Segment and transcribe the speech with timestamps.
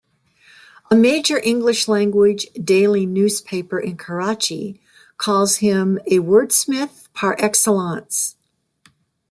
[0.89, 4.81] A major English language daily newspaper in Karachi
[5.19, 8.35] calls him, "a wordsmith par excellence".